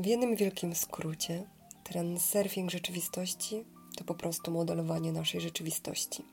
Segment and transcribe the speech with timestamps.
[0.00, 1.46] W jednym wielkim skrócie,
[1.84, 3.64] transurfing rzeczywistości
[3.96, 6.24] to po prostu modelowanie naszej rzeczywistości.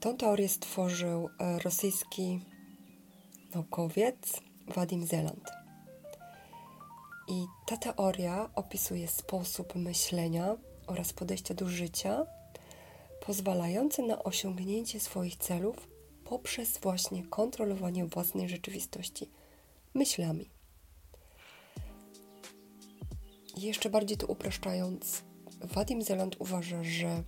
[0.00, 2.40] Tą teorię stworzył e, rosyjski
[3.54, 5.50] naukowiec Wadim Zeland.
[7.28, 10.56] I ta teoria opisuje sposób myślenia
[10.86, 12.26] oraz podejścia do życia,
[13.26, 15.88] pozwalający na osiągnięcie swoich celów
[16.24, 19.30] poprzez właśnie kontrolowanie własnej rzeczywistości
[19.94, 20.53] myślami.
[23.56, 25.22] Jeszcze bardziej to upraszczając,
[25.60, 27.22] Wadim Zeland uważa, że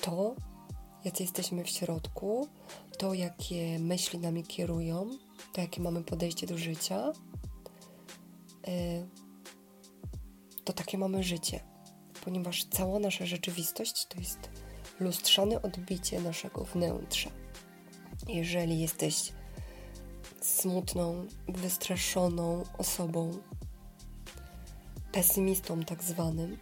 [0.00, 0.34] to,
[1.04, 2.48] jacy jesteśmy w środku,
[2.98, 5.10] to, jakie myśli nami kierują,
[5.52, 7.12] to, jakie mamy podejście do życia,
[8.66, 9.06] e,
[10.64, 11.60] to takie mamy życie,
[12.24, 14.50] ponieważ cała nasza rzeczywistość to jest
[15.00, 17.30] lustrzane odbicie naszego wnętrza.
[18.28, 19.32] Jeżeli jesteś
[20.40, 23.30] smutną, wystraszoną osobą,
[25.18, 26.58] pesymistą tak zwanym,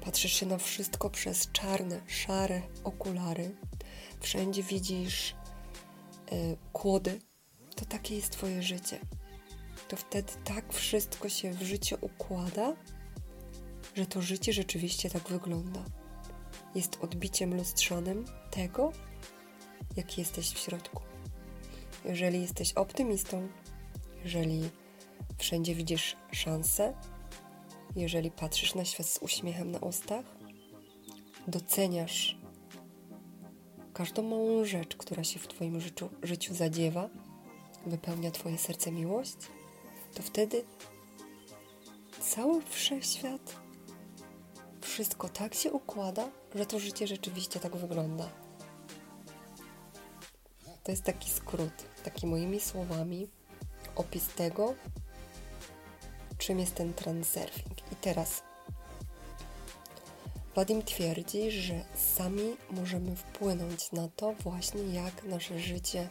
[0.00, 3.56] patrzysz się na wszystko przez czarne, szare okulary,
[4.20, 5.34] wszędzie widzisz
[6.32, 7.20] y, kłody,
[7.76, 9.00] to takie jest Twoje życie.
[9.88, 12.76] To wtedy tak wszystko się w życiu układa,
[13.94, 15.84] że to życie rzeczywiście tak wygląda.
[16.74, 18.92] Jest odbiciem lustrzanym tego,
[19.96, 21.02] jaki jesteś w środku.
[22.04, 23.48] Jeżeli jesteś optymistą,
[24.24, 24.70] jeżeli
[25.40, 26.94] wszędzie widzisz szansę,
[27.96, 30.24] jeżeli patrzysz na świat z uśmiechem na ustach,
[31.48, 32.38] doceniasz
[33.94, 37.08] każdą małą rzecz, która się w Twoim życiu, życiu zadziewa,
[37.86, 39.36] wypełnia Twoje serce miłość,
[40.14, 40.64] to wtedy
[42.20, 43.56] cały wszechświat,
[44.80, 48.28] wszystko tak się układa, że to życie rzeczywiście tak wygląda.
[50.84, 51.72] To jest taki skrót,
[52.04, 53.28] taki moimi słowami
[53.96, 54.74] opis tego,
[56.50, 57.78] czym jest ten transurfing.
[57.92, 58.42] I teraz
[60.54, 61.84] Wadim twierdzi, że
[62.14, 66.08] sami możemy wpłynąć na to właśnie, jak nasze życie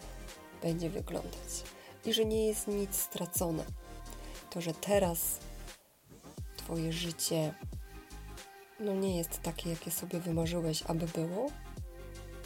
[0.62, 1.64] będzie wyglądać
[2.06, 3.66] i że nie jest nic stracone.
[4.50, 5.40] To, że teraz
[6.58, 7.54] Twoje życie
[8.80, 11.52] no nie jest takie, jakie sobie wymarzyłeś, aby było,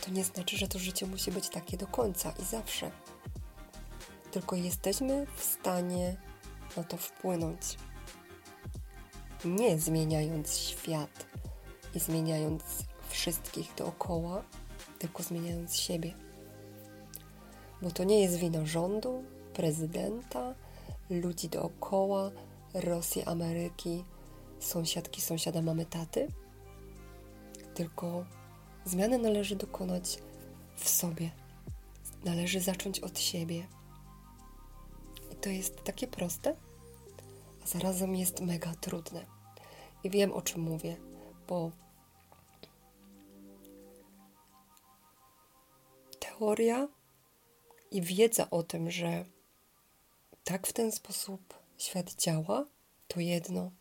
[0.06, 2.92] to nie znaczy, że to życie musi być takie do końca i zawsze.
[4.32, 6.33] Tylko jesteśmy w stanie
[6.78, 7.78] na to wpłynąć.
[9.46, 11.26] Nie zmieniając świat
[11.96, 12.64] i zmieniając
[13.10, 14.44] wszystkich dookoła,
[15.00, 16.14] tylko zmieniając siebie.
[17.82, 19.24] Bo to nie jest wina rządu,
[19.54, 20.56] prezydenta,
[21.10, 22.32] ludzi dookoła,
[22.74, 24.04] Rosji, Ameryki,
[24.60, 26.28] sąsiadki, sąsiada, mamy taty,
[27.74, 28.26] tylko
[28.86, 30.20] zmiany należy dokonać
[30.76, 31.32] w sobie.
[32.26, 33.68] Należy zacząć od siebie.
[35.44, 36.56] To jest takie proste,
[37.64, 39.26] a zarazem jest mega trudne.
[40.04, 40.98] I wiem o czym mówię,
[41.48, 41.72] bo
[46.20, 46.88] teoria
[47.92, 49.26] i wiedza o tym, że
[50.44, 52.66] tak w ten sposób świat działa,
[53.08, 53.72] to jedno,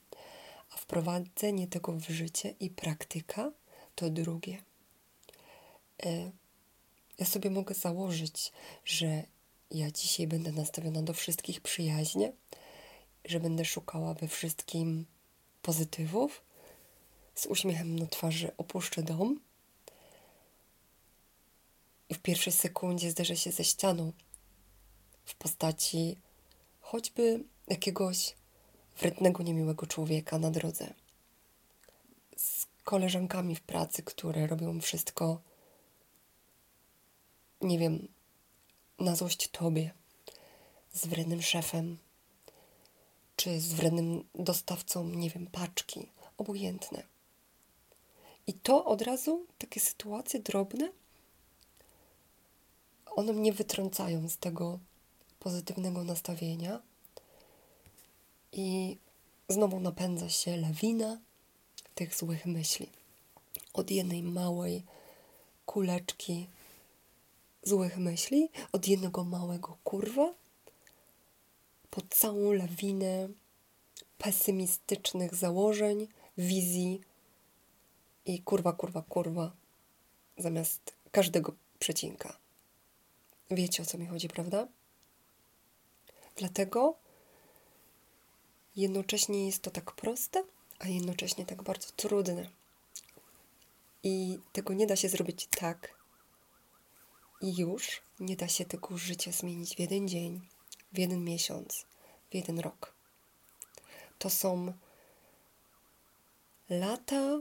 [0.71, 3.53] a wprowadzenie tego w życie i praktyka
[3.95, 4.63] to drugie.
[6.07, 6.31] E,
[7.19, 8.53] ja sobie mogę założyć,
[8.85, 9.23] że
[9.73, 12.33] ja dzisiaj będę nastawiona do wszystkich przyjaźnie,
[13.25, 15.07] że będę szukała we wszystkim
[15.63, 16.43] pozytywów,
[17.35, 19.41] z uśmiechem na twarzy opuszczę dom
[22.09, 24.13] i w pierwszej sekundzie zderzę się ze ścianą
[25.25, 26.17] w postaci
[26.81, 28.35] choćby jakiegoś
[28.99, 30.95] wrednego, niemiłego człowieka na drodze.
[32.37, 35.41] Z koleżankami w pracy, które robią wszystko,
[37.61, 38.09] nie wiem,
[39.03, 39.91] na złość tobie,
[40.93, 41.99] z wrednym szefem,
[43.37, 46.09] czy z wrednym dostawcą, nie wiem, paczki,
[46.39, 47.03] obojętne.
[48.47, 50.93] I to od razu, takie sytuacje drobne,
[53.07, 54.79] one mnie wytrącają z tego
[55.41, 56.81] pozytywnego nastawienia
[58.53, 58.97] i
[59.49, 61.19] znowu napędza się lawina
[61.95, 62.89] tych złych myśli.
[63.73, 64.83] Od jednej małej
[65.67, 66.47] kuleczki
[67.63, 70.35] złych myśli, od jednego małego kurwa,
[71.91, 73.29] po całą lawinę
[74.19, 77.01] pesymistycznych założeń, wizji
[78.27, 79.53] i kurwa, kurwa, kurwa,
[80.39, 82.37] zamiast każdego przecinka.
[83.51, 84.69] Wiecie o co mi chodzi, prawda?
[86.37, 86.95] Dlatego
[88.77, 90.45] jednocześnie jest to tak proste,
[90.79, 92.49] a jednocześnie tak bardzo trudne.
[94.03, 96.02] I tego nie da się zrobić tak
[97.43, 98.03] i już.
[98.21, 100.41] Nie da się tego życia zmienić w jeden dzień,
[100.93, 101.87] w jeden miesiąc,
[102.31, 102.95] w jeden rok.
[104.19, 104.73] To są
[106.71, 107.41] lata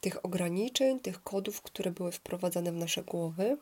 [0.00, 3.58] tych ograniczeń, tych kodów, które były wprowadzane w nasze głowy.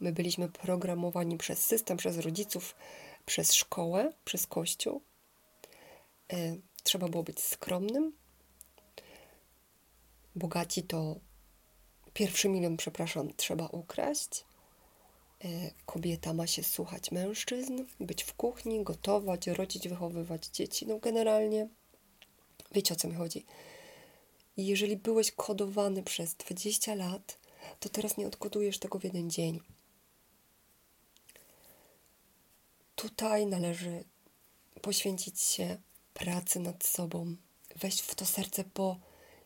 [0.00, 2.74] My byliśmy programowani przez system, przez rodziców,
[3.26, 5.02] przez szkołę, przez kościół.
[6.32, 8.12] E, trzeba było być skromnym.
[10.34, 11.16] Bogaci to
[12.16, 14.44] pierwszy milion, przepraszam, trzeba ukraść.
[15.44, 15.48] E,
[15.86, 20.86] kobieta ma się słuchać mężczyzn, być w kuchni, gotować, rodzić, wychowywać dzieci.
[20.86, 21.68] No generalnie
[22.72, 23.44] wiecie o co mi chodzi.
[24.56, 27.38] I jeżeli byłeś kodowany przez 20 lat,
[27.80, 29.60] to teraz nie odkodujesz tego w jeden dzień.
[32.94, 34.04] Tutaj należy
[34.82, 35.76] poświęcić się
[36.14, 37.36] pracy nad sobą,
[37.76, 38.96] wejść w to serce, bo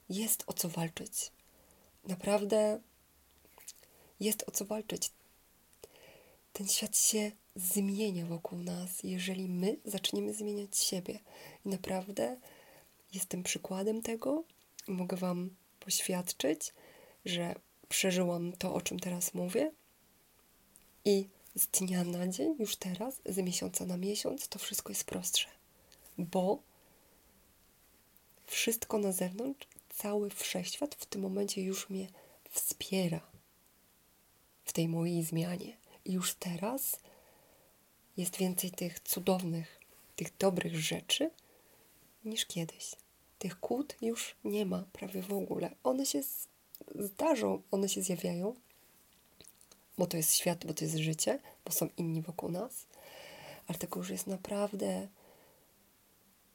[0.09, 1.33] jest o co walczyć.
[2.05, 2.81] Naprawdę
[4.21, 5.11] jest o co walczyć.
[6.53, 11.19] Ten świat się zmienia wokół nas, jeżeli my zaczniemy zmieniać siebie.
[11.67, 12.37] I naprawdę
[13.13, 14.45] jestem przykładem tego
[14.89, 15.51] i mogę Wam
[15.81, 16.73] poświadczyć,
[17.25, 17.55] że
[17.89, 19.71] przeżyłam to, o czym teraz mówię.
[21.05, 25.49] I z dnia na dzień, już teraz, z miesiąca na miesiąc, to wszystko jest prostsze,
[26.19, 26.63] bo
[28.47, 29.69] wszystko na zewnątrz,
[30.03, 32.09] cały wszechświat w tym momencie już mnie
[32.51, 33.21] wspiera
[34.65, 35.77] w tej mojej zmianie.
[36.05, 36.97] I już teraz
[38.17, 39.81] jest więcej tych cudownych,
[40.17, 41.31] tych dobrych rzeczy
[42.25, 42.95] niż kiedyś.
[43.39, 45.71] Tych kłód już nie ma prawie w ogóle.
[45.85, 46.21] One się
[46.95, 48.55] zdarzą, one się zjawiają,
[49.99, 52.87] bo to jest świat, bo to jest życie, bo są inni wokół nas,
[53.67, 55.09] ale tego już jest naprawdę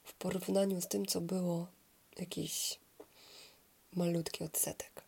[0.04, 1.66] w porównaniu z tym, co było,
[2.18, 2.78] jakiś
[3.96, 5.02] malutki odsetek.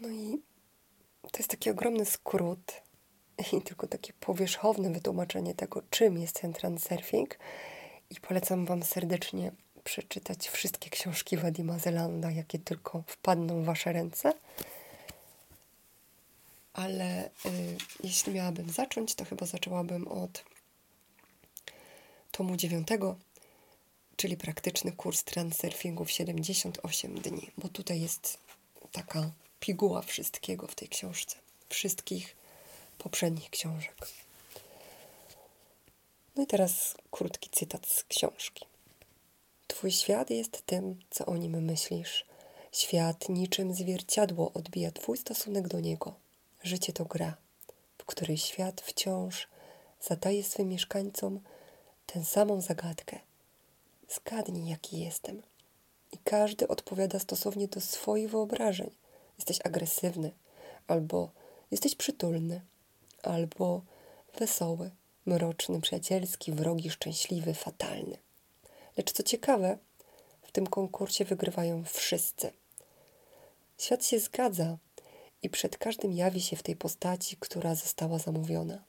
[0.00, 0.42] No i
[1.22, 2.82] to jest taki ogromny skrót
[3.52, 7.38] i tylko takie powierzchowne wytłumaczenie tego, czym jest ten transurfing.
[8.10, 9.52] I polecam Wam serdecznie
[9.84, 14.32] przeczytać wszystkie książki Wadima Zelanda, jakie tylko wpadną w Wasze ręce.
[16.72, 17.30] Ale y,
[18.04, 20.44] jeśli miałabym zacząć, to chyba zaczęłabym od
[22.30, 23.16] tomu dziewiątego,
[24.20, 28.38] czyli praktyczny kurs transurfingu w 78 dni, bo tutaj jest
[28.92, 29.30] taka
[29.60, 31.36] piguła wszystkiego w tej książce,
[31.68, 32.36] wszystkich
[32.98, 34.08] poprzednich książek.
[36.36, 38.64] No i teraz krótki cytat z książki.
[39.66, 42.24] Twój świat jest tym, co o nim myślisz.
[42.72, 46.14] Świat niczym zwierciadło odbija Twój stosunek do niego.
[46.62, 47.36] Życie to gra,
[47.98, 49.48] w której świat wciąż
[50.00, 51.40] zadaje swym mieszkańcom
[52.06, 53.29] tę samą zagadkę.
[54.14, 55.42] Zgadnij, jaki jestem.
[56.12, 58.90] I każdy odpowiada stosownie do swoich wyobrażeń.
[59.38, 60.32] Jesteś agresywny,
[60.86, 61.30] albo
[61.70, 62.60] jesteś przytulny,
[63.22, 63.82] albo
[64.38, 64.90] wesoły,
[65.26, 68.18] mroczny, przyjacielski, wrogi, szczęśliwy, fatalny.
[68.96, 69.78] Lecz co ciekawe,
[70.42, 72.52] w tym konkursie wygrywają wszyscy.
[73.78, 74.78] Świat się zgadza
[75.42, 78.84] i przed każdym jawi się w tej postaci, która została zamówiona.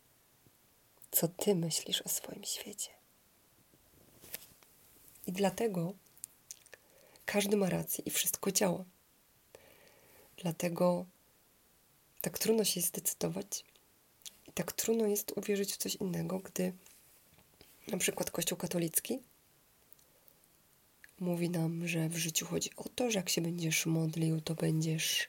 [1.12, 3.01] Co ty myślisz o swoim świecie?
[5.28, 5.94] I dlatego
[7.26, 8.86] każdy ma rację i wszystko działa.
[10.38, 11.06] Dlatego
[12.22, 13.66] tak trudno się zdecydować
[14.48, 16.74] i tak trudno jest uwierzyć w coś innego, gdy
[17.88, 19.20] na przykład Kościół katolicki
[21.20, 25.28] mówi nam, że w życiu chodzi o to, że jak się będziesz modlił, to będziesz,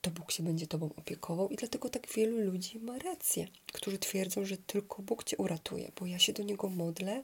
[0.00, 4.44] to Bóg się będzie tobą opiekował i dlatego tak wielu ludzi ma rację, którzy twierdzą,
[4.44, 7.22] że tylko Bóg cię uratuje, bo ja się do Niego modlę,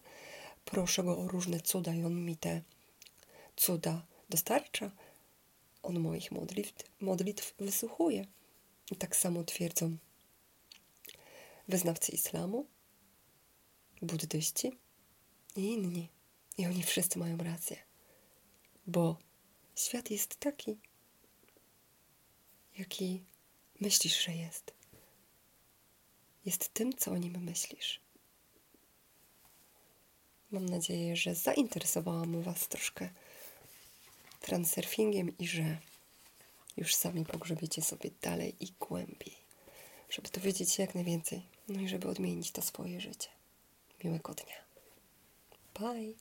[0.70, 2.62] proszę Go o różne cuda i On mi te
[3.56, 4.90] cuda dostarcza.
[5.82, 8.26] On moich modlitw, modlitw wysłuchuje.
[8.90, 9.96] I tak samo twierdzą
[11.68, 12.66] wyznawcy islamu,
[14.02, 14.78] buddyści
[15.56, 16.08] i inni.
[16.58, 17.76] I oni wszyscy mają rację,
[18.86, 19.18] bo
[19.76, 20.78] świat jest taki,
[22.78, 23.24] jaki
[23.80, 24.74] myślisz, że jest.
[26.44, 28.07] Jest tym, co o nim myślisz.
[30.50, 33.08] Mam nadzieję, że zainteresowałam Was troszkę
[34.40, 35.78] transurfingiem i że
[36.76, 39.36] już sami pogrzebiecie sobie dalej i głębiej,
[40.10, 43.28] żeby dowiedzieć się jak najwięcej, no i żeby odmienić to swoje życie.
[44.04, 44.56] Miłego dnia.
[45.74, 46.14] Bye.